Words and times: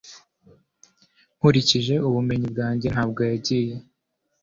nkurikije 1.37 1.95
ubumenyi 2.07 2.47
bwanjye, 2.53 2.87
ntabwo 2.93 3.19
yagiye 3.29 3.73